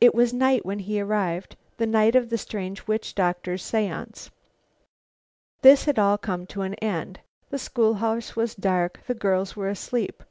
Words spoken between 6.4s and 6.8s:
to an